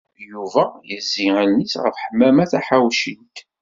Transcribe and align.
Yuba 0.31 0.63
yezzi 0.89 1.25
allen-is 1.41 1.73
ɣef 1.83 1.95
Ḥemmama 2.03 2.43
Taḥawcint. 2.51 3.35